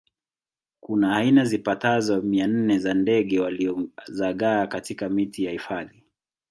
kuna 0.79 1.15
aina 1.15 1.45
zipatazo 1.45 2.21
mia 2.21 2.47
nne 2.47 2.77
za 2.79 2.93
ndege 2.93 3.39
waliozagaa 3.39 4.67
katika 4.67 5.09
miti 5.09 5.43
ya 5.43 5.51
hifadhi 5.51 6.03